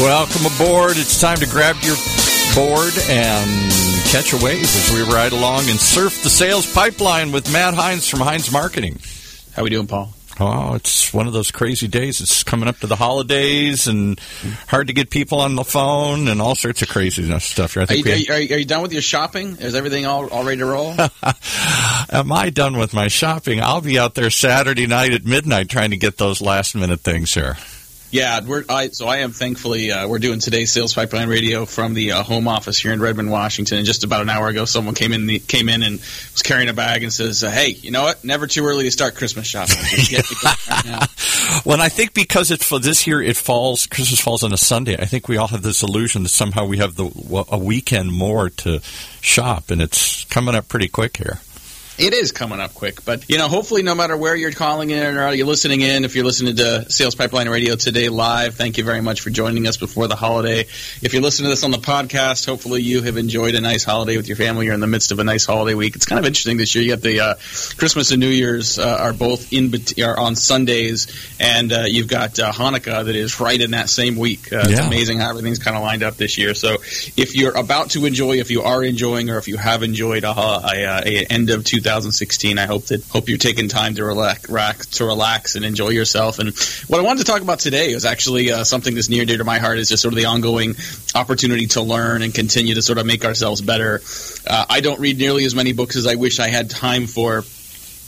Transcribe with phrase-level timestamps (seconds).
[0.00, 0.96] Welcome aboard.
[0.96, 1.96] It's time to grab your
[2.54, 3.70] board and
[4.08, 8.08] catch a wave as we ride along and surf the sales pipeline with Matt Heinz
[8.08, 8.98] from Heinz Marketing.
[9.54, 10.14] How we doing, Paul?
[10.40, 12.22] Oh, it's one of those crazy days.
[12.22, 14.18] It's coming up to the holidays and
[14.66, 17.76] hard to get people on the phone and all sorts of crazy stuff.
[17.76, 19.58] I think are, you, are, you, are you done with your shopping?
[19.58, 20.94] Is everything all, all ready to roll?
[22.10, 23.60] Am I done with my shopping?
[23.60, 27.34] I'll be out there Saturday night at midnight trying to get those last minute things
[27.34, 27.58] here.
[28.12, 31.94] Yeah, we're I, so I am thankfully uh, we're doing today's sales pipeline radio from
[31.94, 33.78] the uh, home office here in Redmond, Washington.
[33.78, 36.68] And just about an hour ago, someone came in the, came in and was carrying
[36.68, 38.22] a bag and says, uh, "Hey, you know what?
[38.22, 43.06] Never too early to start Christmas shopping." right well, I think because it's for this
[43.06, 44.94] year, it falls Christmas falls on a Sunday.
[44.98, 48.50] I think we all have this illusion that somehow we have the a weekend more
[48.50, 48.80] to
[49.22, 51.40] shop, and it's coming up pretty quick here.
[51.98, 55.18] It is coming up quick, but you know, hopefully, no matter where you're calling in
[55.18, 58.84] or you're listening in, if you're listening to Sales Pipeline Radio today live, thank you
[58.84, 60.60] very much for joining us before the holiday.
[61.02, 64.16] If you're listening to this on the podcast, hopefully you have enjoyed a nice holiday
[64.16, 64.64] with your family.
[64.64, 65.94] You're in the midst of a nice holiday week.
[65.94, 66.82] It's kind of interesting this year.
[66.82, 67.34] You got the uh,
[67.76, 69.70] Christmas and New Year's uh, are both in
[70.02, 74.16] are on Sundays, and uh, you've got uh, Hanukkah that is right in that same
[74.16, 74.50] week.
[74.50, 76.54] Uh, it's amazing how everything's kind of lined up this year.
[76.54, 76.76] So,
[77.18, 80.30] if you're about to enjoy, if you are enjoying, or if you have enjoyed a,
[80.30, 82.58] a, a end of 2000 2016.
[82.58, 86.38] I hope that hope you're taking time to relax, to relax and enjoy yourself.
[86.38, 89.28] And what I wanted to talk about today is actually uh, something that's near and
[89.28, 89.78] dear to my heart.
[89.78, 90.74] Is just sort of the ongoing
[91.14, 94.00] opportunity to learn and continue to sort of make ourselves better.
[94.46, 97.42] Uh, I don't read nearly as many books as I wish I had time for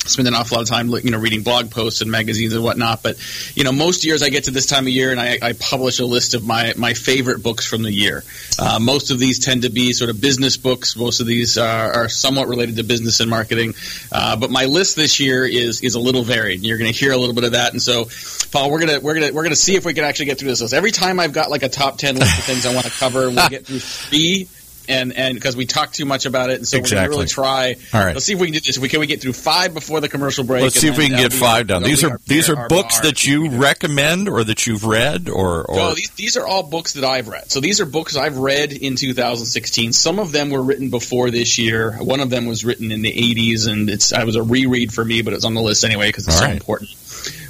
[0.09, 3.03] spend an awful lot of time, you know, reading blog posts and magazines and whatnot.
[3.03, 3.17] But
[3.55, 6.01] you know, most years I get to this time of year and I, I publish
[6.01, 8.25] a list of my my favorite books from the year.
[8.59, 10.97] Uh, most of these tend to be sort of business books.
[10.97, 13.75] Most of these are, are somewhat related to business and marketing.
[14.13, 16.59] Uh, but my list this year is is a little varied.
[16.59, 17.73] And you're going to hear a little bit of that.
[17.73, 18.09] And so,
[18.51, 20.61] Paul, we're gonna we're gonna we're gonna see if we can actually get through this
[20.61, 20.75] list.
[20.75, 23.31] Every time I've got like a top ten list of things I want to cover,
[23.31, 24.49] we'll get through three
[24.89, 27.07] and and because we talk too much about it, and so exactly.
[27.07, 27.77] to really try.
[27.93, 28.79] All right, let's see if we can do this.
[28.79, 30.63] We can we get through five before the commercial break.
[30.63, 31.83] Let's see if we can get five done.
[31.83, 35.95] These are these are books that you recommend or that you've read, or, or no,
[35.95, 37.51] these, these are all books that I've read.
[37.51, 39.93] So these are books I've read in 2016.
[39.93, 41.93] Some of them were written before this year.
[41.93, 45.05] One of them was written in the 80s, and it's I was a reread for
[45.05, 46.55] me, but it's on the list anyway because it's all so right.
[46.55, 46.91] important.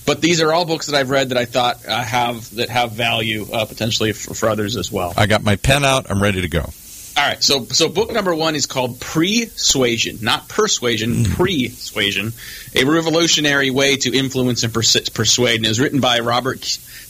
[0.07, 2.93] But these are all books that I've read that I thought uh, have that have
[2.93, 5.15] value uh, potentially for, for others as well.
[5.17, 6.11] I got my pen out.
[6.11, 6.71] I'm ready to go.
[7.17, 11.35] All right, so so book number one is called Pre-Suasion, not Persuasion, mm.
[11.37, 12.33] Pre-Suasion,
[12.75, 15.57] a revolutionary way to influence and pers- persuade.
[15.59, 16.61] And it was written by Robert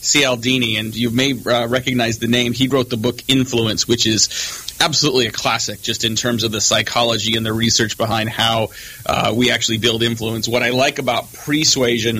[0.01, 2.53] Cialdini, and you may uh, recognize the name.
[2.53, 6.61] He wrote the book Influence, which is absolutely a classic, just in terms of the
[6.61, 8.69] psychology and the research behind how
[9.07, 10.47] uh, we actually build influence.
[10.47, 12.17] What I like about Persuasion,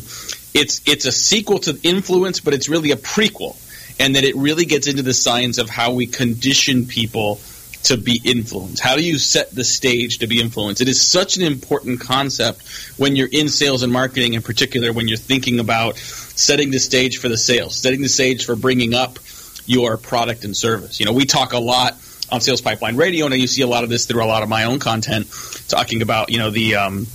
[0.56, 3.56] it's it's a sequel to Influence, but it's really a prequel,
[4.00, 7.40] and that it really gets into the science of how we condition people
[7.86, 8.82] to be influenced?
[8.82, 10.82] How do you set the stage to be influenced?
[10.82, 12.62] It is such an important concept
[12.98, 17.20] when you're in sales and marketing, in particular, when you're thinking about setting the stage
[17.20, 19.20] for the sales, setting the stage for bringing up
[19.66, 21.00] your product and service.
[21.00, 21.94] You know, we talk a lot
[22.32, 24.50] on Sales Pipeline Radio, and you see a lot of this through a lot of
[24.50, 25.28] my own content,
[25.68, 27.06] talking about you know the um,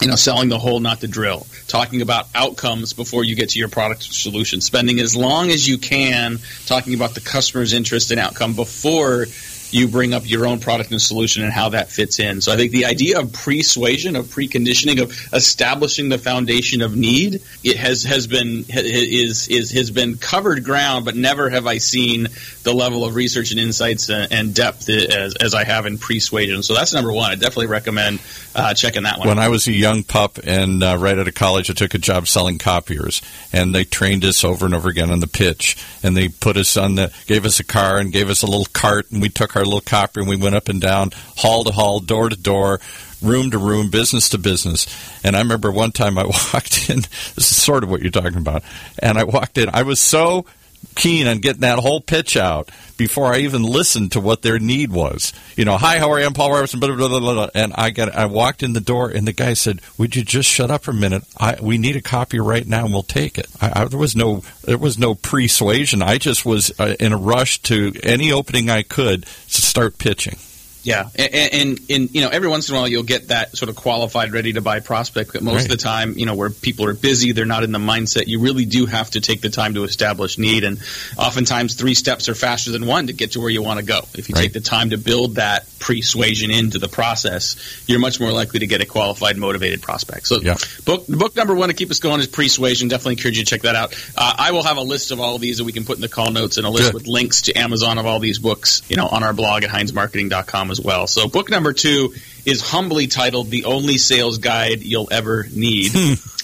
[0.00, 3.58] you know selling the whole, not the drill, talking about outcomes before you get to
[3.58, 8.20] your product solution, spending as long as you can talking about the customer's interest and
[8.20, 9.26] outcome before
[9.72, 12.40] you bring up your own product and solution and how that fits in.
[12.40, 17.42] So I think the idea of persuasion, of preconditioning, of establishing the foundation of need,
[17.62, 22.28] it has has been is is has been covered ground, but never have I seen
[22.62, 26.62] the level of research and insights and depth as, as I have in persuasion.
[26.62, 27.30] So that's number one.
[27.30, 28.20] I definitely recommend
[28.54, 29.28] uh, checking that one.
[29.28, 31.98] When I was a young pup and uh, right out of college, I took a
[31.98, 33.22] job selling copiers,
[33.52, 36.76] and they trained us over and over again on the pitch, and they put us
[36.76, 39.56] on the gave us a car and gave us a little cart, and we took
[39.56, 42.80] our little copier and we went up and down, hall to hall, door to door
[43.22, 44.86] room to room, business to business.
[45.22, 48.38] And I remember one time I walked in, this is sort of what you're talking
[48.38, 48.62] about,
[48.98, 50.46] and I walked in, I was so
[50.94, 54.92] keen on getting that whole pitch out before I even listened to what their need
[54.92, 55.32] was.
[55.56, 56.26] You know, hi, how are you?
[56.26, 56.80] I'm Paul Robertson.
[56.80, 59.54] Blah, blah, blah, blah, And I got, I walked in the door, and the guy
[59.54, 61.24] said, "Would you just shut up for a minute?
[61.38, 64.14] I, we need a copy right now, and we'll take it." I, I, there was
[64.14, 66.02] no, there was no persuasion.
[66.02, 70.36] I just was uh, in a rush to any opening I could to start pitching.
[70.82, 73.68] Yeah, and, and, and you know every once in a while you'll get that sort
[73.68, 75.64] of qualified, ready to buy prospect, but most Right.
[75.64, 78.28] of the time, you know, where people are busy, they're not in the mindset.
[78.28, 80.78] You really do have to take the time to establish need, and
[81.18, 84.00] oftentimes three steps are faster than one to get to where you want to go.
[84.14, 84.42] If you Right.
[84.42, 87.56] take the time to build that persuasion into the process,
[87.86, 90.26] you're much more likely to get a qualified, motivated prospect.
[90.28, 90.56] So, Yeah.
[90.84, 92.88] book book number one to keep us going is Persuasion.
[92.88, 93.94] Definitely encourage you to check that out.
[94.16, 96.00] Uh, I will have a list of all of these that we can put in
[96.00, 96.94] the call notes and a list Good.
[96.94, 100.69] with links to Amazon of all these books, you know, on our blog at HeinzMarketing.com
[100.70, 101.06] as well.
[101.06, 102.14] So, book number two
[102.44, 105.92] is humbly titled "The Only Sales Guide You'll Ever Need."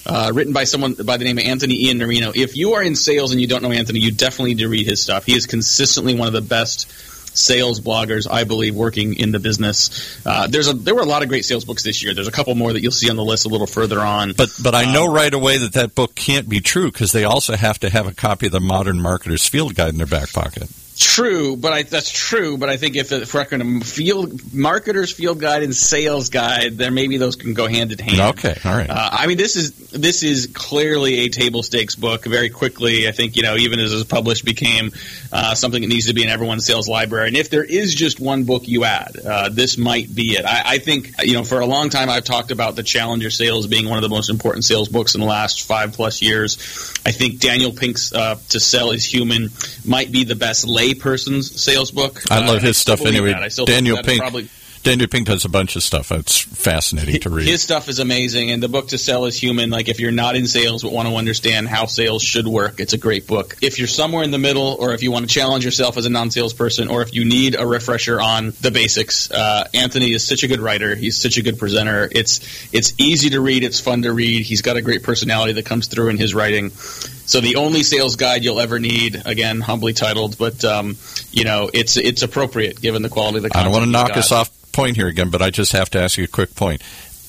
[0.08, 2.30] Uh, written by someone by the name of Anthony Iannarino.
[2.36, 4.86] If you are in sales and you don't know Anthony, you definitely need to read
[4.86, 5.24] his stuff.
[5.24, 6.88] He is consistently one of the best
[7.36, 10.24] sales bloggers, I believe, working in the business.
[10.24, 12.14] Uh, there's a there were a lot of great sales books this year.
[12.14, 14.32] There's a couple more that you'll see on the list a little further on.
[14.32, 17.56] But but I know right away that that book can't be true because they also
[17.56, 20.68] have to have a copy of the Modern Marketer's Field Guide in their back pocket.
[20.98, 22.56] True, but I, that's true.
[22.56, 26.78] But I think if, if we're going to field marketers field guide and sales guide,
[26.78, 28.38] then maybe those can go hand in hand.
[28.38, 28.88] Okay, all right.
[28.88, 32.24] Uh, I mean, this is this is clearly a table stakes book.
[32.24, 34.90] Very quickly, I think you know, even as it was published, became
[35.32, 37.28] uh, something that needs to be in everyone's sales library.
[37.28, 40.46] And if there is just one book you add, uh, this might be it.
[40.46, 43.66] I, I think you know, for a long time, I've talked about the Challenger Sales
[43.66, 46.56] being one of the most important sales books in the last five plus years.
[47.04, 49.50] I think Daniel Pink's uh, "To Sell Is Human"
[49.84, 52.22] might be the best layperson's sales book.
[52.30, 53.32] I Uh, love his stuff anyway.
[53.32, 53.42] that.
[53.42, 54.20] I still think Daniel Pink.
[54.20, 54.48] Probably,
[54.86, 56.12] Daniel Pink does a bunch of stuff.
[56.12, 57.48] It's fascinating to read.
[57.48, 59.68] his stuff is amazing, and the book to sell is human.
[59.68, 62.92] Like if you're not in sales but want to understand how sales should work, it's
[62.92, 63.56] a great book.
[63.60, 66.08] If you're somewhere in the middle, or if you want to challenge yourself as a
[66.08, 70.46] non-salesperson, or if you need a refresher on the basics, uh, Anthony is such a
[70.46, 70.94] good writer.
[70.94, 72.08] He's such a good presenter.
[72.12, 73.64] It's it's easy to read.
[73.64, 74.42] It's fun to read.
[74.42, 76.70] He's got a great personality that comes through in his writing.
[76.70, 80.96] So the only sales guide you'll ever need, again, humbly titled, but um,
[81.32, 83.50] you know it's it's appropriate given the quality of the.
[83.52, 86.00] I don't want to knock us off point here again, but I just have to
[86.00, 86.82] ask you a quick point.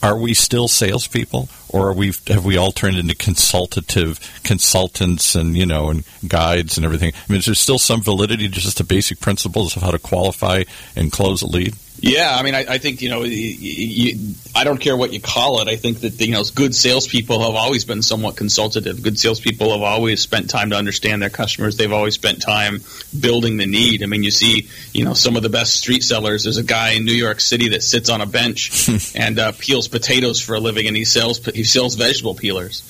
[0.03, 5.57] Are we still salespeople, or are we have we all turned into consultative consultants and
[5.57, 7.13] you know and guides and everything?
[7.15, 9.97] I mean, is there still some validity to just the basic principles of how to
[9.97, 10.65] qualify
[10.95, 11.73] and close a lead?
[11.99, 15.67] Yeah, I mean, I, I think you know, I don't care what you call it.
[15.67, 19.01] I think that you know, good salespeople have always been somewhat consultative.
[19.01, 21.75] Good salespeople have always spent time to understand their customers.
[21.75, 22.81] They've always spent time
[23.19, 24.03] building the need.
[24.03, 26.43] I mean, you see, you know, some of the best street sellers.
[26.43, 29.87] There's a guy in New York City that sits on a bench and uh, peels
[29.87, 32.83] potatoes for a living, and he sells he sells vegetable peelers.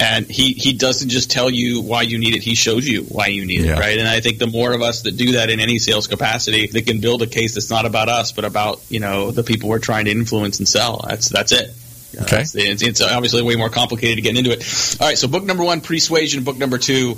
[0.00, 3.28] And he, he doesn't just tell you why you need it, he shows you why
[3.28, 3.76] you need Yeah.
[3.76, 3.98] it, right?
[3.98, 6.84] And I think the more of us that do that in any sales capacity, that
[6.86, 9.78] can build a case that's not about us, but about, you know, the people we're
[9.78, 11.04] trying to influence and sell.
[11.08, 11.68] That's that's it.
[12.14, 12.40] Know, Okay.
[12.42, 14.98] It's, it's, it's obviously way more complicated to get into it.
[15.00, 16.42] All right, so book number one, Persuasion.
[16.44, 17.16] Book number two,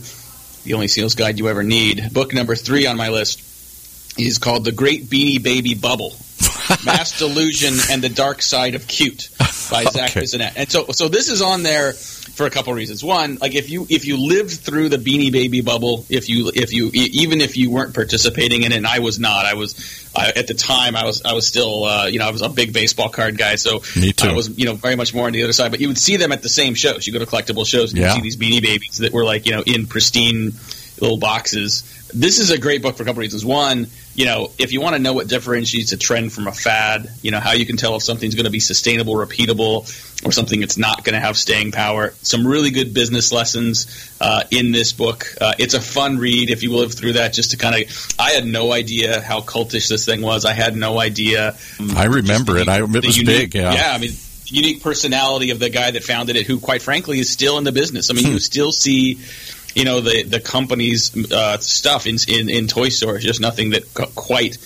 [0.65, 2.13] The Only Sales Guide You Ever Need.
[2.13, 3.41] Book number three on my list
[4.19, 6.11] is called The Great Beanie Baby Bubble.
[6.85, 9.29] Mass Delusion and the Dark Side of Cute
[9.71, 10.21] by Zach Okay.
[10.23, 10.53] Bissonnette.
[10.57, 13.03] And so so this is on there for a couple reasons.
[13.03, 16.73] One, like if you if you lived through the Beanie Baby bubble, if you if
[16.73, 20.33] you even if you weren't participating in it, and I was not, I was I,
[20.37, 22.73] at the time I was I was still uh, you know I was a big
[22.73, 24.29] baseball card guy, so Me too.
[24.29, 25.71] I was you know very much more on the other side.
[25.71, 27.07] But you would see them at the same shows.
[27.07, 28.09] You go to collectible shows and Yeah.
[28.09, 30.53] you see these Beanie Babies that were like you know in pristine
[31.01, 31.83] little boxes.
[32.15, 33.45] This is a great book for a couple reasons.
[33.45, 37.11] One, you know, if you want to know what differentiates a trend from a fad,
[37.23, 39.85] you know, how you can tell if something's going to be sustainable, repeatable,
[40.25, 42.15] or something that's not going to have staying power.
[42.23, 43.87] Some really good business lessons
[44.21, 45.27] uh, in this book.
[45.41, 47.33] Uh, it's a fun read if you live through that.
[47.35, 50.45] Just to kind of, I had no idea how cultish this thing was.
[50.45, 51.57] I had no idea.
[51.81, 52.71] um, I remember just it.
[52.71, 53.55] I, it was unique- big.
[53.57, 53.75] Yeah.
[53.75, 54.13] yeah, I mean,
[54.47, 57.73] unique personality of the guy that founded it, who, quite frankly, is still in the
[57.73, 58.11] business.
[58.11, 58.33] I mean, Hmm.
[58.35, 59.19] you still see,
[59.77, 63.23] you know, the the company's uh, stuff in, in in toy stores.
[63.23, 64.57] Just nothing that quite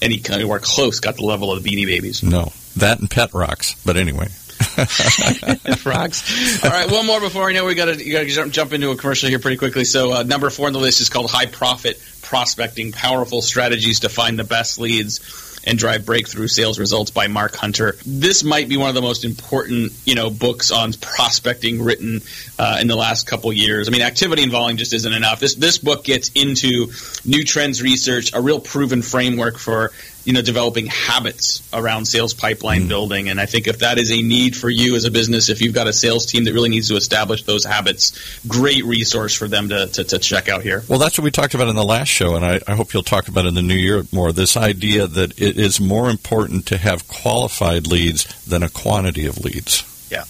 [0.00, 2.22] any of close got the level of the Beanie Babies.
[2.22, 3.74] No, that and pet rocks.
[3.84, 4.28] But anyway,
[5.78, 6.62] Frogs.
[6.62, 8.90] All right, one more before I know we got to got to jump, jump into
[8.90, 9.84] a commercial here pretty quickly.
[9.84, 14.08] So uh, number four on the list is called High Profit Prospecting: Powerful Strategies to
[14.08, 15.18] Find the Best Leads
[15.64, 17.96] and Drive Breakthrough Sales Results by Mark Hunter.
[18.06, 22.20] This might be one of the most important, you know, books on prospecting written
[22.58, 23.88] uh, in the last couple years.
[23.88, 25.40] I mean, activity and volume just isn't enough.
[25.40, 26.92] This this book gets into
[27.24, 29.92] new trends research, a real proven framework for
[30.24, 34.20] you know developing habits around sales pipeline building and i think if that is a
[34.20, 36.88] need for you as a business if you've got a sales team that really needs
[36.88, 38.12] to establish those habits
[38.46, 41.54] great resource for them to, to, to check out here Well, that's what we talked
[41.54, 43.74] about in the last show, and I, I hope you'll talk about in the new
[43.74, 44.32] year more.
[44.32, 49.38] This idea that it is more important to have qualified leads than a quantity of
[49.38, 49.84] leads.
[50.10, 50.24] Yeah.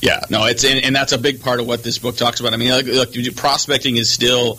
[0.00, 2.54] Yeah, no, it's and, and that's a big part of what this book talks about.
[2.54, 4.58] I mean, look, look, prospecting is still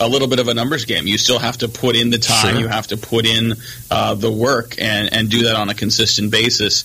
[0.00, 1.06] a little bit of a numbers game.
[1.06, 2.60] You still have to put in the time, Sure.
[2.60, 3.54] you have to put in
[3.90, 6.82] uh, the work, and and do that on a consistent basis.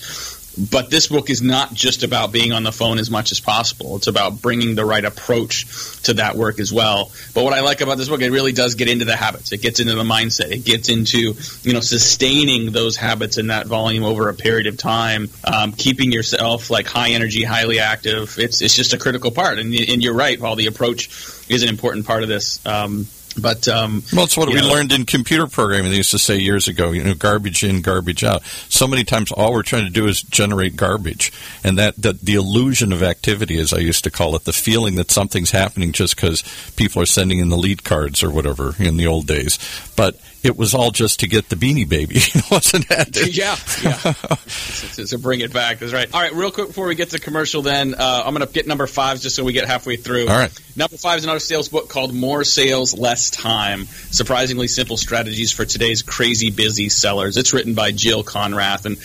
[0.57, 3.95] But this book is not just about being on the phone as much as possible.
[3.95, 7.11] It's about bringing the right approach to that work as well.
[7.33, 9.51] But what I like about this book, it really does get into the habits.
[9.51, 10.51] It gets into the mindset.
[10.51, 14.77] It gets into you know sustaining those habits in that volume over a period of
[14.77, 18.37] time, um, keeping yourself like high energy, highly active.
[18.37, 19.59] It's it's just a critical part.
[19.59, 20.55] And, and you're right, Paul.
[20.55, 21.07] The approach
[21.49, 22.65] is an important part of this.
[22.65, 23.07] Um,
[23.41, 25.91] but um, Well, it's what we know, learned in computer programming.
[25.91, 28.43] They used to say years ago, you know, garbage in, garbage out.
[28.69, 31.31] So many times, all we're trying to do is generate garbage,
[31.63, 34.95] and that, that the illusion of activity, as I used to call it, the feeling
[34.95, 36.43] that something's happening just because
[36.75, 39.59] people are sending in the lead cards or whatever in the old days.
[39.95, 42.15] But it was all just to get the Beanie Baby,
[42.51, 43.35] wasn't it?
[43.35, 45.17] yeah, yeah.
[45.21, 45.79] bring it back.
[45.79, 46.11] That's right.
[46.13, 48.67] All right, real quick before we get to commercial, then uh, I'm going to get
[48.67, 50.27] number five just so we get halfway through.
[50.27, 50.51] All right.
[50.75, 55.65] Number five is another sales book called More Sales, Less Time Surprisingly Simple Strategies for
[55.65, 57.37] Today's Crazy Busy Sellers.
[57.37, 58.95] It's written by Jill Konrath, and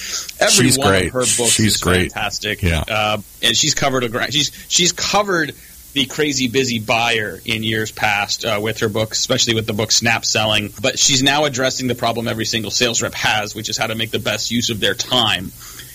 [0.41, 1.07] every She's one great.
[1.07, 2.13] of her books She's is great.
[2.13, 2.63] fantastic.
[2.63, 2.85] Yeah.
[2.87, 5.55] Uh, and she's covered a she's she's covered
[5.95, 9.93] the crazy busy buyer in years past uh, with her books, especially with the book
[9.93, 10.73] Snap Selling.
[10.83, 13.95] But she's now addressing the problem every single sales rep has, which is how to
[13.95, 15.53] make the best use of their time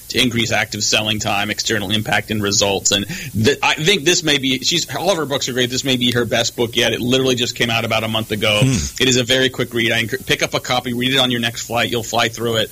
[0.09, 2.91] to increase active selling time, external impact, and results.
[2.91, 5.69] And th- I think this may be she's all of her books are great.
[5.69, 6.93] This may be her best book yet.
[6.93, 8.61] It literally just came out about a month ago.
[8.63, 9.91] It is a very quick read.
[9.91, 11.91] I pick up a copy, read it on your next flight.
[11.91, 12.69] You'll fly through it.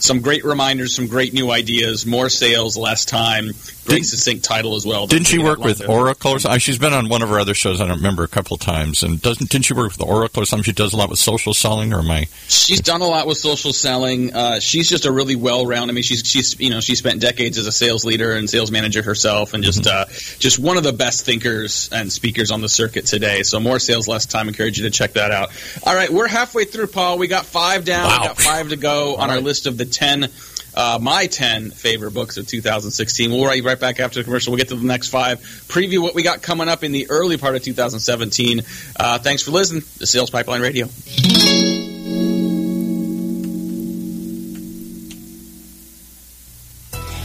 [0.00, 3.46] Some great reminders, some great new ideas, more sales, less time.
[3.46, 5.06] Great Didn't- succinct title as well.
[5.06, 5.88] Didn't she work with.
[5.88, 6.32] Oracle?
[6.32, 6.60] Or something?
[6.60, 7.80] She's been on one of her other shows.
[7.80, 9.02] I don't remember a couple of times.
[9.02, 10.64] And doesn't didn't she work with Oracle or something?
[10.64, 11.92] She does a lot with social selling.
[11.94, 12.26] Or am I?
[12.48, 14.34] She's done a lot with social selling.
[14.34, 15.90] Uh, she's just a really well-rounded.
[15.90, 18.70] I mean, she's she's you know she spent decades as a sales leader and sales
[18.70, 20.04] manager herself, and just uh,
[20.38, 23.42] just one of the best thinkers and speakers on the circuit today.
[23.42, 24.48] So more sales, less time.
[24.48, 25.50] Encourage you to check that out.
[25.84, 27.16] All right, we're halfway through, Paul.
[27.18, 28.06] We got five down.
[28.06, 28.18] Wow.
[28.20, 30.28] We got five to go on our list of the ten.
[30.74, 33.32] Uh, my 10 favorite books of 2016.
[33.32, 34.52] We'll be right back after the commercial.
[34.52, 37.36] We'll get to the next five, preview what we got coming up in the early
[37.36, 38.62] part of 2017.
[38.94, 40.86] Uh, thanks for listening to Sales Pipeline Radio.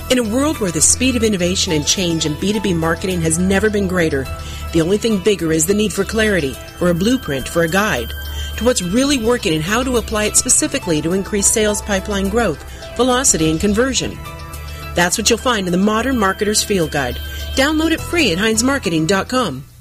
[0.10, 3.70] In a world where the speed of innovation and change in B2B marketing has never
[3.70, 4.25] been greater,
[4.72, 8.13] the only thing bigger is the need for clarity, or a blueprint, for a guide
[8.57, 12.63] to what's really working and how to apply it specifically to increase sales pipeline growth,
[12.95, 14.17] velocity, and conversion.
[14.95, 17.15] That's what you'll find in the Modern Marketer's Field Guide.
[17.55, 19.73] Download it free at HeinzMarketing.com.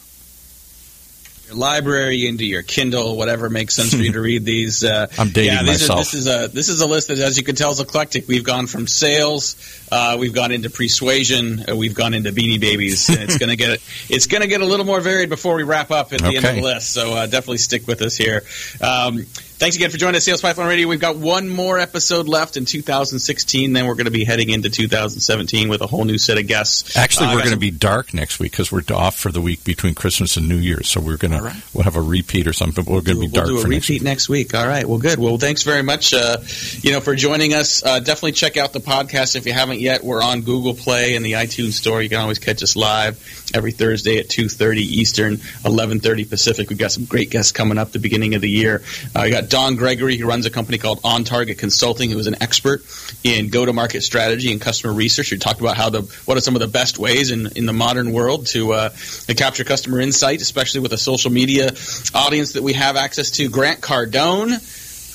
[1.48, 4.84] your library, into your Kindle, whatever makes sense for you to read these.
[4.84, 6.00] Uh, I'm dating yeah, these are- myself.
[6.00, 8.28] this is a this is a list that, as you can tell, is eclectic.
[8.28, 9.56] We've gone from sales,
[9.92, 13.82] uh, we've gone into persuasion, uh, we've gone into Beanie Babies, and it's gonna get
[14.10, 16.56] it's gonna get a little more varied before we wrap up at the end of
[16.56, 16.92] the list.
[16.94, 18.44] So uh, definitely stick with us here.
[18.82, 19.26] Um,
[19.60, 20.88] Thanks again for joining us, Sales Pipeline Radio.
[20.88, 23.74] We've got one more episode left in 2016.
[23.74, 26.96] Then we're going to be heading into 2017 with a whole new set of guests.
[26.96, 29.66] Actually, Uh, we're going to be dark next week because we're off for the week
[29.66, 30.88] between Christmas and New Year's.
[30.88, 31.62] So we're going All to right.
[31.74, 32.86] we'll have a repeat or something.
[32.86, 33.48] But we're going to be dark.
[33.48, 34.06] we'll do a for next repeat week.
[34.06, 34.56] next week.
[34.56, 34.86] All right.
[34.88, 35.20] Well, good.
[35.20, 36.14] Well, thanks very much.
[36.14, 36.38] Uh,
[36.82, 37.84] you know, for joining us.
[37.84, 40.06] Uh, definitely check out the podcast if you haven't yet.
[40.06, 42.02] We're on Google Play and the iTunes Store.
[42.02, 43.22] You can always catch us live
[43.54, 46.70] every Thursday at two thirty Eastern, eleven thirty Pacific.
[46.70, 48.84] We've got some great guests coming up the beginning of the year.
[49.14, 52.28] Uh, we got Don Gregory, who runs a company called On Target Consulting, who is
[52.28, 52.84] an expert
[53.24, 55.32] in go-to-market strategy and customer research.
[55.32, 57.74] We talked about how the what are some of the best ways in, in the
[57.74, 58.90] modern world to uh,
[59.28, 61.72] to capture customer insight, especially with a social media
[62.14, 63.50] audience that we have access to.
[63.50, 64.60] Grant Cardone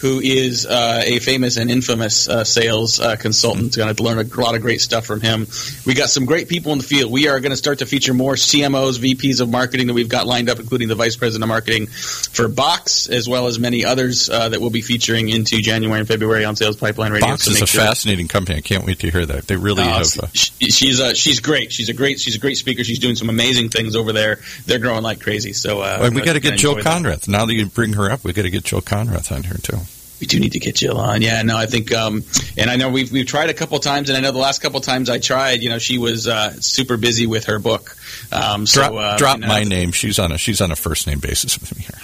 [0.05, 3.75] who is uh, a famous and infamous uh, sales uh, consultant.
[3.75, 5.47] Going to learn a lot of great stuff from him.
[5.87, 7.11] We got some great people in the field.
[7.11, 10.27] We are going to start to feature more CMOs, VPs of marketing that we've got
[10.27, 14.29] lined up, including the vice president of marketing for Box, as well as many others
[14.29, 17.27] uh, that we'll be featuring into January and February on Sales Pipeline Radio.
[17.29, 18.59] Box So is a sure- fascinating company.
[18.59, 19.47] I can't wait to hear that.
[19.47, 20.31] They really uh, have.
[20.35, 21.73] She- she's uh, she's great.
[21.73, 22.85] She's a great she's a great speaker.
[22.85, 24.41] She's doing some amazing things over there.
[24.67, 25.55] They're growing like crazy.
[25.55, 26.85] So uh, and we got to get Joe that.
[26.85, 27.27] Konrath.
[27.27, 29.79] Now that you bring her up, we got to get Joe Konrath on here too.
[30.21, 31.23] We do need to get Jill on.
[31.23, 32.23] Yeah, no, I think, um,
[32.57, 34.81] and I know we've we've tried a couple times, and I know the last couple
[34.81, 37.97] times I tried, you know, she was uh, super busy with her book.
[38.31, 39.93] Um, so, drop uh, drop you know, my name.
[39.93, 42.01] She's on a she's on a first name basis with me here.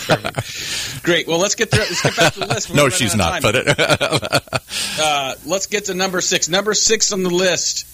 [1.02, 1.26] Great.
[1.26, 2.74] Well, let's get through, let's get back to the list.
[2.74, 3.42] No, she's not.
[3.42, 3.74] But it,
[5.00, 6.48] uh, let's get to number six.
[6.48, 7.86] Number six on the list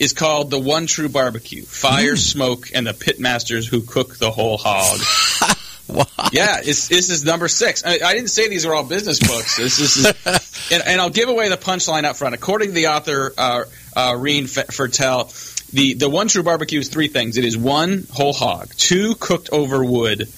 [0.00, 4.58] is called the One True Barbecue: Fire, Smoke, and the Pitmasters Who Cook the Whole
[4.58, 5.00] Hog.
[6.32, 7.84] Yeah, it's, this is number six.
[7.84, 9.56] I, I didn't say these are all business books.
[9.56, 10.06] This, this is,
[10.72, 12.34] and, and I'll give away the punchline up front.
[12.34, 13.64] According to the author uh,
[13.94, 17.36] uh, Rien Fertel, the the One True Barbecue is three things.
[17.36, 20.28] It is one whole hog, two cooked over wood,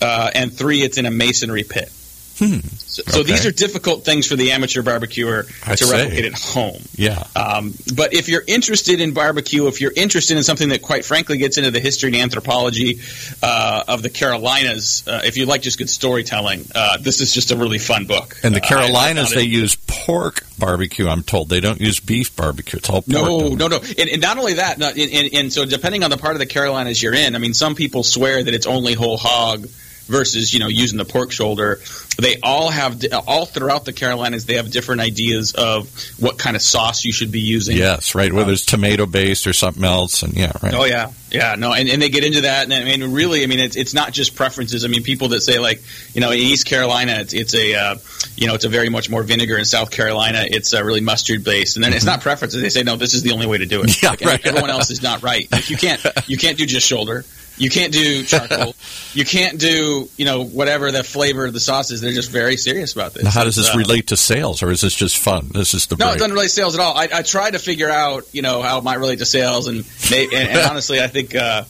[0.00, 1.90] uh, and three it's in a masonry pit.
[2.38, 2.58] Hmm.
[2.76, 6.02] So, so these are difficult things for the amateur barbecuer I'd to say.
[6.02, 6.82] replicate at home.
[6.94, 7.24] yeah.
[7.36, 11.38] Um, but if you're interested in barbecue, if you're interested in something that quite frankly
[11.38, 13.00] gets into the history and anthropology
[13.42, 17.50] uh, of the Carolinas, uh, if you like just good storytelling, uh, this is just
[17.52, 18.36] a really fun book.
[18.42, 21.08] And the Uh, Carolinas, they use pork barbecue.
[21.08, 22.78] I'm told they don't use beef barbecue.
[22.78, 23.08] It's all pork.
[23.08, 23.76] No, no, no.
[23.76, 26.38] And, and not only that, not, and, and, and so depending on the part of
[26.40, 29.68] the Carolinas you're in, I mean, some people swear that it's only whole hog
[30.06, 31.80] versus you know using the pork shoulder.
[32.16, 34.46] They all have all throughout the Carolinas.
[34.46, 37.76] They have different ideas of what kind of sauce you should be using.
[37.76, 38.32] Yes, right.
[38.32, 40.74] Whether it's tomato based or something else, and yeah, right.
[40.74, 43.46] Oh yeah, yeah, no, and, and they get into that, and I mean, really, I
[43.46, 44.84] mean, it's it's not just preferences.
[44.84, 45.82] I mean, people that say like,
[46.14, 47.96] you know, in East Carolina, it's, it's a, uh,
[48.36, 49.58] you know, it's a very much more vinegar.
[49.58, 52.62] In South Carolina, it's uh, really mustard based, and then it's not preferences.
[52.62, 53.90] They say no, this is the only way to do it.
[54.04, 54.46] Yeah, Like, right.
[54.46, 55.50] Everyone else is not right.
[55.50, 57.24] Like, you can't you can't do just shoulder.
[57.56, 58.74] You can't do charcoal.
[59.12, 62.00] you can't do you know whatever the flavor of the sauce is.
[62.00, 63.22] They're just very serious about this.
[63.24, 65.50] Now, how does this Uh, relate to sales, or is this just fun?
[65.52, 66.16] This is the no, break.
[66.16, 66.96] it doesn't relate to sales at all.
[66.96, 69.84] I, I tried to figure out, you know, how it might relate to sales, and
[70.10, 71.62] they, and, and honestly, I think uh,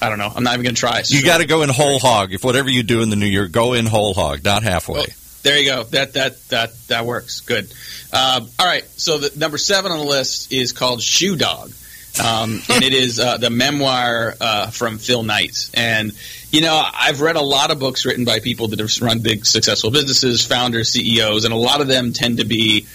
[0.00, 0.32] I don't know.
[0.34, 1.02] I'm not even going to try.
[1.06, 2.32] You got to go in whole hog.
[2.32, 5.00] If whatever you do in the new year, go in whole hog, not halfway.
[5.00, 5.04] Oh,
[5.42, 5.82] There you go.
[5.84, 7.40] That that that that works.
[7.40, 7.64] Good.
[8.12, 8.84] Um, all right.
[8.96, 11.72] So the number seven on the list is called Shoe Dog,
[12.20, 15.70] um, and it is uh, the memoir uh, from Phil Knight.
[15.74, 16.12] And
[16.50, 19.44] you know, I've read a lot of books written by people that have run big,
[19.44, 22.86] successful businesses, founders, CEOs, and a lot of them tend to be.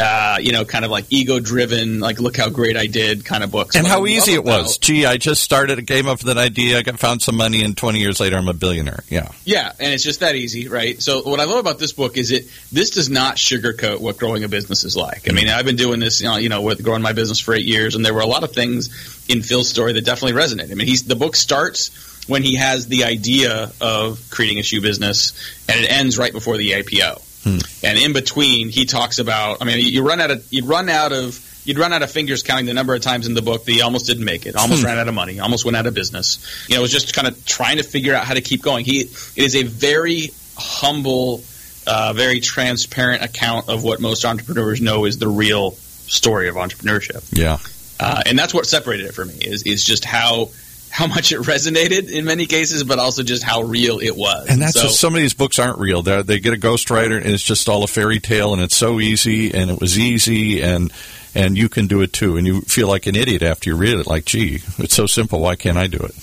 [0.00, 3.50] Uh, you know, kind of like ego-driven, like "look how great I did" kind of
[3.50, 3.76] books.
[3.76, 4.78] and how easy it about- was.
[4.78, 7.62] Gee, I just started, a game up with an idea, I got found some money,
[7.62, 9.04] and 20 years later, I'm a billionaire.
[9.10, 9.28] Yeah.
[9.44, 11.00] Yeah, and it's just that easy, right?
[11.02, 14.42] So what I love about this book is it this does not sugarcoat what growing
[14.42, 15.28] a business is like.
[15.28, 17.54] I mean, I've been doing this, you know, you know, with growing my business for
[17.54, 18.88] eight years, and there were a lot of things
[19.28, 20.70] in Phil's story that definitely resonate.
[20.70, 21.90] I mean, he's the book starts
[22.26, 25.32] when he has the idea of creating a shoe business,
[25.68, 27.20] and it ends right before the IPO.
[27.44, 29.58] And in between, he talks about.
[29.60, 32.42] I mean, you run out of you'd run out of you'd run out of fingers
[32.42, 34.82] counting the number of times in the book that he almost didn't make it, almost
[34.84, 36.38] ran out of money, almost went out of business.
[36.68, 38.84] You know, it was just kind of trying to figure out how to keep going.
[38.84, 41.42] He it is a very humble,
[41.86, 47.24] uh, very transparent account of what most entrepreneurs know is the real story of entrepreneurship,
[47.36, 47.58] Yeah.
[48.00, 50.50] uh, and that's what separated it for me is is just how
[50.90, 54.48] how much it resonated in many cases, but also just how real it was.
[54.48, 56.02] And that's so, some of these books aren't real.
[56.02, 59.00] They're, they get a ghostwriter, and it's just all a fairy tale, and it's so
[59.00, 60.92] easy, and it was easy, and
[61.34, 62.36] and you can do it too.
[62.36, 64.06] And you feel like an idiot after you read it.
[64.06, 65.40] Like, gee, it's so simple.
[65.40, 66.14] Why can't I do it?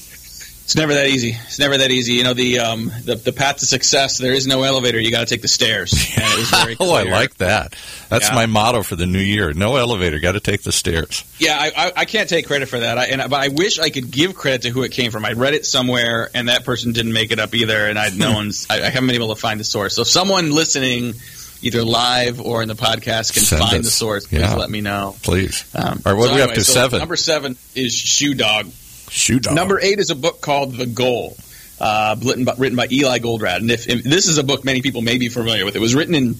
[0.67, 1.29] It's never that easy.
[1.45, 2.15] It's never that easy.
[2.15, 4.17] You know the um, the, the path to success.
[4.17, 4.99] There is no elevator.
[4.99, 5.93] You got to take the stairs.
[5.93, 7.73] And it was very oh, I like that.
[8.09, 8.35] That's Yeah.
[8.35, 9.53] my motto for the new year.
[9.53, 10.19] No elevator.
[10.19, 11.23] Got to take the stairs.
[11.39, 12.97] Yeah, I, I, I can't take credit for that.
[12.97, 15.23] I, and but I wish I could give credit to who it came from.
[15.23, 17.87] I read it somewhere, and that person didn't make it up either.
[17.87, 18.67] And I no one's.
[18.69, 19.95] I, I haven't been able to find the source.
[19.95, 21.13] So if someone listening,
[21.61, 23.85] either live or in the podcast, can Send find us.
[23.85, 24.55] the source, please Yeah.
[24.55, 25.15] let me know.
[25.23, 25.63] Please.
[25.73, 26.99] Um, All right, what so do we have anyway, to so seven?
[26.99, 28.69] Number seven is Shoe Dog.
[29.09, 29.55] Shoe dog.
[29.55, 31.37] Number eight is a book called The Goal,
[31.79, 33.57] uh, written, by, written by Eli Goldratt.
[33.57, 35.95] And if, if this is a book many people may be familiar with, it was
[35.95, 36.35] written in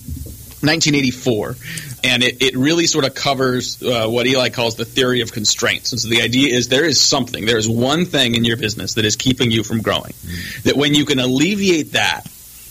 [0.62, 1.56] 1984,
[2.04, 5.92] and it, it really sort of covers uh, what Eli calls the theory of constraints.
[5.92, 8.96] And so the idea is there is something, there is one thing in your business
[8.96, 10.14] that is keeping you from growing.
[10.64, 12.26] That when you can alleviate that,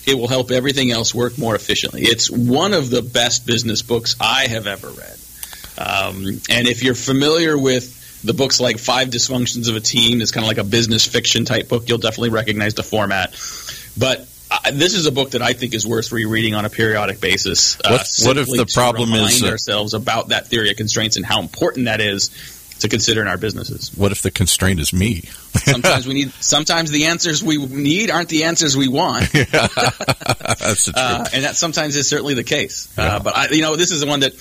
[0.05, 2.03] it will help everything else work more efficiently.
[2.03, 5.19] It's one of the best business books I have ever read.
[5.79, 7.96] Um, and if you're familiar with
[8.27, 11.45] the books like Five Dysfunctions of a Team, it's kind of like a business fiction
[11.45, 13.31] type book, you'll definitely recognize the format.
[13.99, 17.21] But uh, this is a book that I think is worth rereading on a periodic
[17.21, 17.77] basis.
[17.81, 21.41] Uh, What- what if the problem is ourselves about that theory of constraints and how
[21.41, 22.31] important that is
[22.81, 23.91] to consider in our businesses.
[23.97, 25.23] What if the constraint is me?
[25.55, 26.33] Sometimes we need.
[26.41, 29.31] Sometimes the answers we need aren't the answers we want.
[29.33, 30.97] That's the truth.
[30.97, 32.93] Uh, and that sometimes is certainly the case.
[32.99, 33.17] Yeah.
[33.17, 34.35] Uh, but I, you know, this is the one that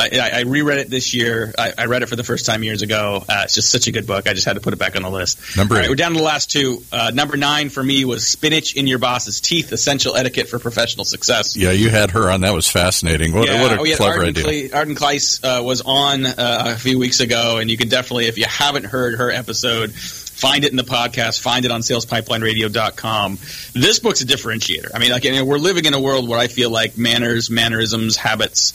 [0.00, 1.52] I, I reread it this year.
[1.56, 3.24] I, I, read it for the first time years ago.
[3.28, 4.28] Uh, it's just such a good book.
[4.28, 5.56] I just had to put it back on the list.
[5.56, 5.88] Number eight.
[5.88, 6.82] we're down to the last two.
[6.90, 11.04] Uh, number nine for me was Spinach in Your Boss's Teeth: Essential Etiquette for Professional
[11.04, 11.56] Success.
[11.56, 12.42] Yeah, you had her on.
[12.42, 13.32] That was fascinating.
[13.32, 14.74] What, yeah, what a oh, yeah, clever Arden idea.
[14.74, 18.38] Arden Clise uh, was on uh, a few weeks ago, and you can definitely, if
[18.38, 23.38] you haven't heard her episode, find it in the podcast, find it on salespipelineradio.com.
[23.74, 24.90] This book's a differentiator.
[24.94, 27.50] I mean, like, you know, we're living in a world where I feel like manners,
[27.50, 28.72] mannerisms, habits,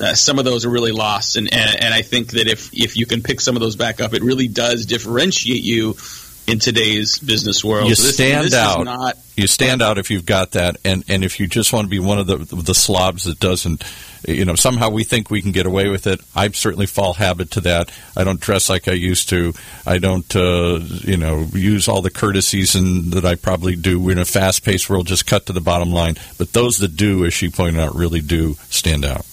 [0.00, 1.36] uh, some of those are really lost.
[1.36, 4.00] And, and, and I think that if, if you can pick some of those back
[4.00, 5.96] up, it really does differentiate you
[6.46, 7.88] in today's business world.
[7.90, 8.84] You So this- stand this is out.
[8.84, 11.88] not- you stand out if you've got that, and and if you just want to
[11.88, 13.84] be one of the the slobs that doesn't,
[14.26, 16.20] you know, somehow we think we can get away with it.
[16.34, 17.92] I certainly fall habit to that.
[18.16, 19.52] I don't dress like I used to.
[19.86, 24.00] I don't, uh, you know, use all the courtesies and that I probably do.
[24.00, 25.06] We're in a fast paced world.
[25.06, 26.16] Just cut to the bottom line.
[26.36, 29.24] But those that do, as she pointed out, really do stand out.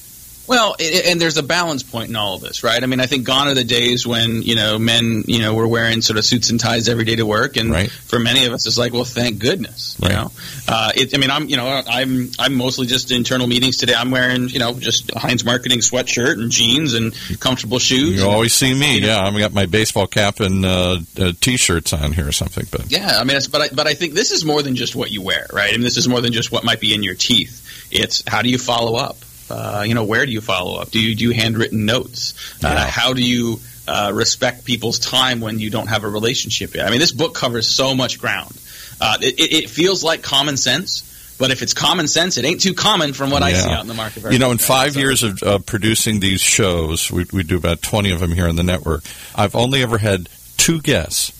[0.47, 2.81] Well, i- and there's a balance point in all of this, right?
[2.81, 5.67] I mean, I think gone are the days when you know men, you know, were
[5.67, 7.91] wearing sort of suits and ties every day to work, and Right.
[7.91, 10.31] for many of us, it's like, well, thank goodness, you know.
[10.67, 13.93] Uh, it, I mean, I'm, you know, I'm I'm mostly just internal meetings today.
[13.95, 18.19] I'm wearing, you know, just a Heinz Marketing sweatshirt and jeans and comfortable shoes.
[18.21, 18.99] You always see me.
[18.99, 22.67] Yeah, I've got my baseball cap and uh, uh, t-shirts on here or something.
[22.71, 24.95] But Yeah, I mean, it's, but I, but I think this is more than just
[24.95, 25.69] what you wear, right?
[25.69, 27.62] I mean, this is more than just what might be in your teeth.
[27.91, 29.17] It's how do you follow up?
[29.49, 30.89] Uh, you know, where do you follow up?
[30.91, 32.34] Do you do handwritten notes?
[32.63, 36.88] Uh, how do you uh, respect people's time when you don't have a relationship yet?
[36.88, 38.60] I mean, this book covers so much ground.
[38.99, 42.73] Uh, it, it, feels like common sense, but if it's common sense, it ain't too
[42.73, 44.31] common from what I see out in the market.
[44.31, 47.81] You know, in five So- years of uh, producing these shows, we, we do about
[47.81, 49.03] 20 of them here on the network.
[49.36, 51.34] I've only ever had two guests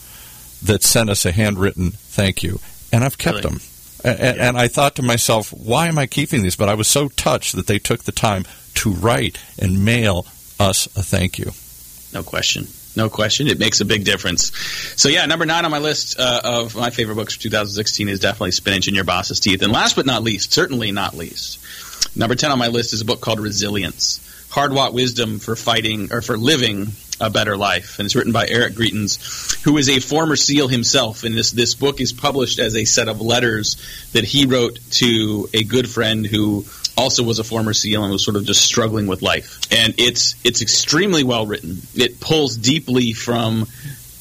[0.62, 2.60] that sent us a handwritten thank you,
[2.92, 3.50] and I've kept Really?
[3.50, 3.62] them.
[4.06, 6.56] A- a- And I thought to myself, why am I keeping these?
[6.56, 10.26] But I was so touched that they took the time to write and mail
[10.60, 11.52] us a thank you.
[12.14, 12.68] No question.
[12.96, 13.48] No question.
[13.48, 14.56] It makes a big difference.
[14.96, 18.20] So, yeah, number nine on my list uh, of my favorite books for 2016 is
[18.22, 19.62] definitely Spinach in Your Boss's Teeth.
[19.64, 21.60] And last but not least, certainly not least,
[22.16, 26.14] number 10 on my list is a book called Resilience Hard Wrought Wisdom for Fighting
[26.14, 26.86] or for Living
[27.20, 28.00] a Better Life.
[28.00, 31.24] And it's written by Eric Greitens, who is a former SEAL himself.
[31.24, 33.78] And this, this book is published as a set of letters
[34.14, 36.66] that he wrote to a good friend who
[36.98, 39.60] also was a former SEAL and was sort of just struggling with life.
[39.72, 41.78] And it's it's extremely well written.
[41.96, 43.68] It pulls deeply from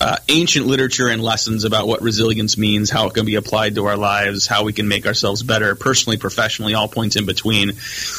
[0.05, 3.87] uh, ancient literature and lessons about what resilience means, how it can be applied to
[3.87, 7.69] our lives, how we can make ourselves better, personally, professionally, all points in between.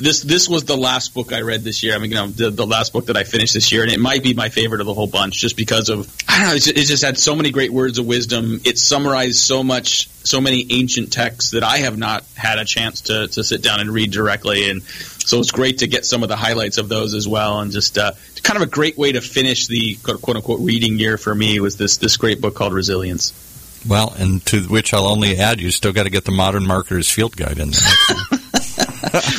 [0.01, 1.93] This this was the last book I read this year.
[1.93, 3.99] I mean, you know, the, the last book that I finished this year, and it
[3.99, 6.55] might be my favorite of the whole bunch, just because of I don't know.
[6.55, 8.59] It just, it just had so many great words of wisdom.
[8.65, 13.01] It summarized so much, so many ancient texts that I have not had a chance
[13.01, 16.29] to to sit down and read directly, and so it's great to get some of
[16.29, 18.11] the highlights of those as well, and just uh,
[18.43, 21.77] kind of a great way to finish the quote unquote reading year for me was
[21.77, 23.31] this this great book called Resilience.
[23.87, 27.09] Well, and to which I'll only add, you still got to get the Modern Marketer's
[27.09, 27.81] Field Guide in there.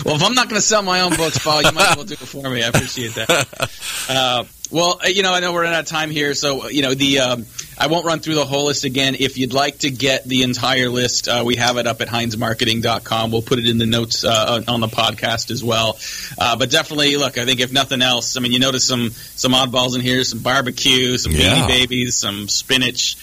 [0.04, 2.06] well, if I'm not going to sell my own books, Paul, you might as well
[2.06, 2.62] do it for me.
[2.62, 3.70] I appreciate that.
[4.08, 6.82] Uh, well, uh, you know, I know we're out of time here, so uh, you
[6.82, 7.46] know the um,
[7.78, 9.16] I won't run through the whole list again.
[9.18, 13.30] If you'd like to get the entire list, uh, we have it up at HeinzMarketing.com.
[13.30, 15.98] We'll put it in the notes uh, on the podcast as well.
[16.38, 19.52] Uh, but definitely, look, I think if nothing else, I mean, you notice some some
[19.52, 21.40] oddballs in here, some barbecue, some Yeah.
[21.64, 23.16] beanie babies, some spinach.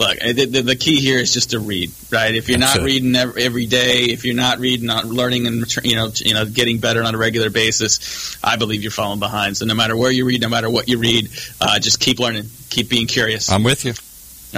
[0.00, 2.34] Look, uh, the, the, the key here is just to read, right?
[2.34, 2.86] If you're That's not it.
[2.86, 6.46] reading every, every day, if you're not reading, not learning, and you know, you know,
[6.46, 9.58] getting better on a regular basis, I believe you're falling behind.
[9.58, 11.28] So no matter where you read, no matter what you read,
[11.60, 13.50] uh, just keep learning, keep being curious.
[13.50, 13.92] I'm with you.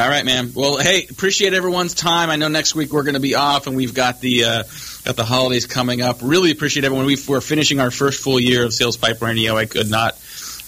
[0.01, 0.53] All right, man.
[0.55, 2.31] Well, hey, appreciate everyone's time.
[2.31, 4.63] I know next week we're going to be off, and we've got the uh,
[5.05, 6.21] got the holidays coming up.
[6.23, 7.07] Really appreciate everyone.
[7.07, 9.57] We, we're finishing our first full year of Sales Pipe Radio.
[9.57, 10.17] I could not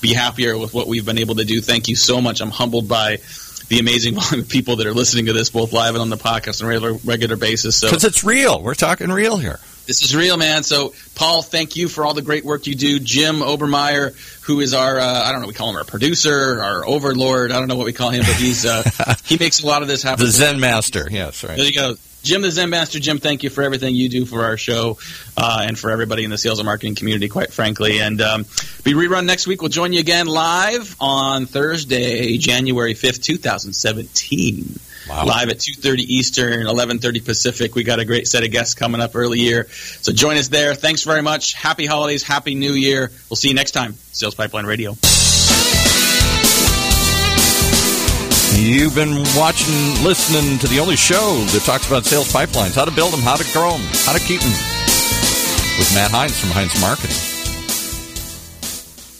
[0.00, 1.60] be happier with what we've been able to do.
[1.60, 2.42] Thank you so much.
[2.42, 3.18] I'm humbled by
[3.68, 4.16] the amazing
[4.48, 6.92] people that are listening to this, both live and on the podcast on a regular,
[7.04, 7.76] regular basis.
[7.76, 8.62] So Because it's real.
[8.62, 9.60] We're talking real here.
[9.86, 10.62] This is real, man.
[10.62, 12.98] So, Paul, thank you for all the great work you do.
[12.98, 16.86] Jim Obermayer, who is our, uh, I don't know, we call him our producer, our
[16.86, 17.52] overlord.
[17.52, 18.82] I don't know what we call him, but he's uh,
[19.24, 20.24] he makes a lot of this happen.
[20.24, 21.06] The Zen Master.
[21.10, 21.56] Yes, right.
[21.56, 21.96] There you go.
[22.24, 22.98] Jim the Zen Master.
[22.98, 24.96] Jim, thank you for everything you do for our show
[25.36, 28.00] uh, and for everybody in the sales and marketing community, quite frankly.
[28.00, 28.44] And um,
[28.82, 29.60] be rerun next week.
[29.60, 34.80] We'll join you again live on Thursday, January 5th, 2017.
[35.08, 35.26] Wow.
[35.26, 37.74] Live at 2.30 Eastern, 11.30 Pacific.
[37.74, 39.68] We got a great set of guests coming up early year.
[39.68, 40.74] So join us there.
[40.74, 41.52] Thanks very much.
[41.52, 42.22] Happy holidays.
[42.22, 43.10] Happy New Year.
[43.28, 43.94] We'll see you next time.
[44.12, 44.96] Sales Pipeline Radio.
[48.56, 52.92] You've been watching, listening to the only show that talks about sales pipelines, how to
[52.92, 54.52] build them, how to grow them, how to keep them,
[55.76, 57.33] with Matt Heinz from Heinz Marketing.